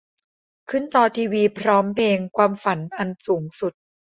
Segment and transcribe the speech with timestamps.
[0.69, 3.73] ขึ้นจอทีวีพร้อมเพลง "ความฝันอันสูงสุด"